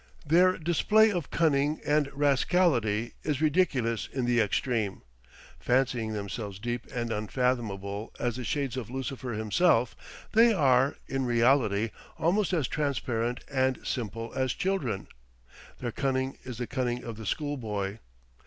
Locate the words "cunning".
1.29-1.79, 15.91-16.39, 16.65-17.03